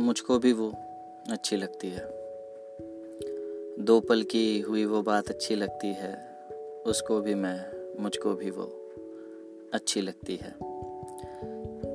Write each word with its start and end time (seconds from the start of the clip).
मुझको 0.00 0.38
भी 0.38 0.52
वो 0.52 0.72
अच्छी 1.30 1.56
लगती 1.56 1.88
है। 1.88 2.08
दो 3.84 4.00
पल 4.00 4.22
की 4.22 4.60
हुई 4.60 4.84
वो 4.84 5.02
बात 5.02 5.28
अच्छी 5.28 5.54
लगती 5.54 5.88
है, 5.88 6.28
उसको 6.86 7.20
भी 7.20 7.34
मैं, 7.34 7.66
मुझको 8.02 8.34
भी 8.34 8.50
वो 8.50 8.90
अच्छी 9.72 10.00
लगती 10.00 10.36
है। 10.36 10.54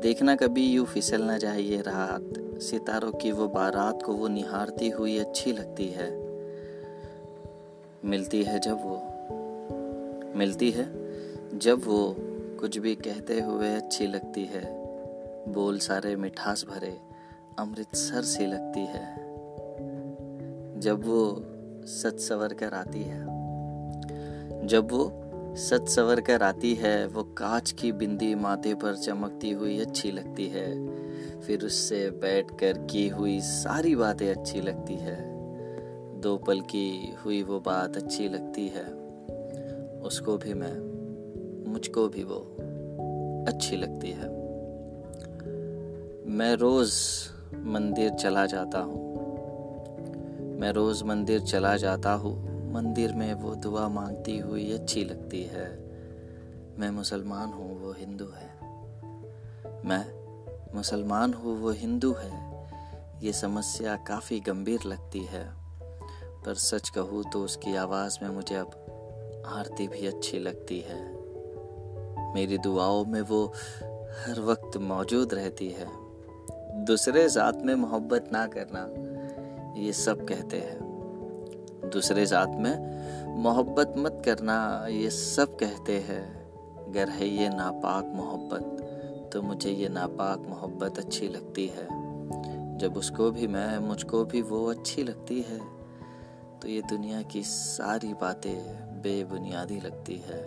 देखना 0.00 0.36
कभी 0.36 0.66
यूँ 0.66 0.86
फिसल 0.86 1.22
ना 1.22 1.38
जाए 1.38 1.60
ये 1.60 1.80
रात, 1.80 2.32
सितारों 2.62 3.12
की 3.12 3.32
वो 3.32 3.48
बारात 3.48 4.02
को 4.02 4.12
वो 4.12 4.28
निहारती 4.28 4.88
हुई 4.88 5.18
अच्छी 5.18 5.52
लगती 5.52 5.86
है। 5.86 6.10
मिलती 8.04 8.42
है 8.42 8.58
जब 8.58 8.78
वो, 8.82 9.02
मिलती 10.38 10.70
है 10.70 10.88
जब 11.58 11.84
वो 11.84 12.16
कुछ 12.60 12.78
भी 12.78 12.94
कहते 12.94 13.40
हुए 13.40 13.74
अच्छी 13.74 14.06
लगती 14.06 14.44
है। 14.44 14.86
बोल 15.52 15.78
सारे 15.78 16.16
मिठास 16.16 16.64
भरे 16.64 17.15
अमृतसर 17.58 18.22
सी 18.22 18.46
लगती 18.46 18.80
है, 18.80 19.16
जब 20.80 21.06
वो 21.06 21.44
सच 21.86 22.20
सवर 22.20 22.52
कर 22.52 22.74
आती 22.74 23.02
है। 23.02 23.20
जब 24.66 24.88
वो 24.92 25.22
सच 25.56 25.88
सवर 25.88 26.20
कर 26.20 26.42
आती 26.42 26.74
है, 26.74 27.06
वो 27.06 27.22
कांच 27.22 27.72
की 27.72 27.92
बिंदी 27.92 28.34
माथे 28.34 28.74
पर 28.74 28.94
चमकती 28.94 29.50
हुई 29.50 29.80
अच्छी 29.80 30.10
लगती 30.10 30.46
है। 30.46 30.96
फिर 31.40 31.64
उससे 31.64 32.10
बैठ 32.10 32.50
कर 32.60 32.78
की 32.78 33.08
हुई 33.08 33.40
सारी 33.40 33.96
बातें 33.96 34.34
अच्छी 34.34 34.60
लगती 34.60 34.94
है। 34.94 35.36
दो 36.20 36.36
पल 36.36 36.60
की 36.60 37.14
हुई 37.24 37.42
वो 37.42 37.60
बात 37.60 37.96
अच्छी 37.96 38.28
लगती 38.28 38.68
है। 38.68 38.84
उसको 40.00 40.36
भी 40.36 40.54
मैं, 40.54 40.76
मुझको 41.72 42.08
भी 42.08 42.24
वो 42.24 42.56
अच्छी 43.48 43.76
लगती 43.76 44.10
है। 44.10 44.46
मैं 46.26 46.54
रोज़ 46.54 46.92
मंदिर 47.64 48.10
चला 48.10 48.46
जाता 48.46 48.78
हूँ। 48.78 49.16
मैं 50.60 50.72
रोज़ 50.72 51.04
मंदिर 51.04 51.40
चला 51.40 51.76
जाता 51.76 52.12
हूँ। 52.12 52.56
मंदिर 52.72 53.12
में 53.12 53.34
वो 53.34 53.54
दुआ 53.54 53.88
मांगती 53.88 54.38
हुई 54.38 54.72
अच्छी 54.72 55.04
लगती 55.04 55.42
है। 55.42 55.86
मैं 56.78 56.90
मुसलमान 56.90 57.48
हूँ, 57.48 57.80
वो 57.80 57.92
हिंदू 57.92 58.24
है। 58.24 58.50
मैं 59.84 60.26
मुसलमान 60.74 61.34
हूँ, 61.34 61.60
वो 61.60 61.70
हिंदू 61.70 62.12
है। 62.12 62.68
ये 63.22 63.32
समस्या 63.32 63.96
काफ़ी 63.96 64.40
गंभीर 64.40 64.80
लगती 64.86 65.24
है। 65.24 65.54
पर 66.46 66.54
सच 66.54 66.88
कहूँ 66.88 67.24
तो 67.32 67.44
उसकी 67.44 67.76
आवाज़ 67.76 68.18
में 68.22 68.30
मुझे 68.30 68.54
अब 68.54 68.70
आरती 69.46 69.88
भी 69.88 70.06
अच्छी 70.06 70.38
लगती 70.38 70.80
है। 70.80 71.14
मेरी 72.34 72.58
दुआओं 72.58 73.04
में 73.04 73.20
वो 73.20 73.52
हर 74.26 74.40
वक्त 74.40 74.76
मौजूद 74.76 75.34
रहती 75.34 75.70
है। 75.70 76.05
दूसरे 76.76 77.28
ज़ात 77.28 77.62
में 77.64 77.74
मोहब्बत 77.74 78.28
ना 78.32 78.46
करना, 78.46 78.80
ये 79.76 79.92
सब 79.92 80.24
कहते 80.24 80.56
हैं। 80.56 81.90
दूसरे 81.90 82.26
ज़ात 82.26 82.48
में 82.48 83.36
मोहब्बत 83.36 83.94
मत 83.98 84.22
करना, 84.24 84.86
ये 84.90 85.10
सब 85.10 85.56
कहते 85.56 85.98
हैं। 85.98 86.24
अगर 86.86 87.08
है 87.08 87.28
ये 87.28 87.48
नापाक 87.48 88.04
मोहब्बत 88.04 89.30
तो 89.32 89.42
मुझे 89.42 89.70
ये 89.70 89.88
नापाक 89.88 90.38
मोहब्बत 90.38 90.98
अच्छी 90.98 91.28
लगती 91.28 91.66
है। 91.66 91.86
जब 92.78 92.96
उसको 92.96 93.30
भी 93.30 93.46
मैं, 93.46 93.78
मुझको 93.78 94.24
भी 94.24 94.42
वो 94.42 94.66
अच्छी 94.66 95.02
लगती 95.02 95.40
है। 95.42 95.58
तो 96.60 96.68
ये 96.68 96.82
दुनिया 96.82 97.22
की 97.22 97.42
सारी 97.42 98.14
बातें 98.14 98.56
बेबुनियादी 99.02 99.80
लगती 99.80 100.22
है। 100.28 100.42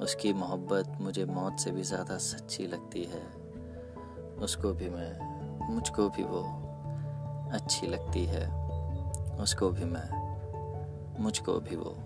उसकी 0.00 0.32
मोहब्बत 0.32 0.96
मुझे 1.00 1.24
मौत 1.24 1.60
से 1.60 1.70
भी 1.70 1.82
ज़्यादा 1.82 2.16
सच्ची 2.16 2.66
लगती 2.66 3.04
है। 3.04 3.45
उसको 4.38 4.72
भी 4.72 4.88
मैं, 4.88 5.36
मुझको 5.74 6.08
भी 6.08 6.22
वो 6.22 6.62
अच्छी 7.52 7.86
लगती 7.86 8.24
है। 8.24 8.66
उसको 9.36 9.70
भी 9.70 9.84
मैं, 9.84 10.26
मुझको 11.20 11.60
भी 11.60 11.76
वो 11.76 11.96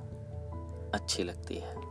अच्छी 0.94 1.22
लगती 1.22 1.56
है। 1.56 1.89